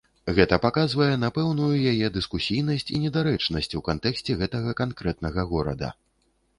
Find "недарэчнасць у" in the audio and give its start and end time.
3.05-3.85